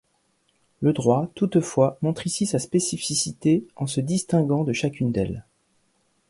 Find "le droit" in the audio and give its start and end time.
0.81-1.29